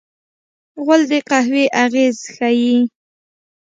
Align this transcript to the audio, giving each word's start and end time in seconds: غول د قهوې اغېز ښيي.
غول 0.83 1.01
د 1.09 1.11
قهوې 1.29 1.63
اغېز 1.83 2.17
ښيي. 2.33 2.77